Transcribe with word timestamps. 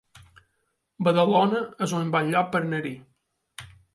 Badalona 1.07 1.61
es 1.87 1.93
un 1.99 2.09
bon 2.15 2.33
lloc 2.35 2.51
per 2.57 2.61
anar-hi 2.65 2.95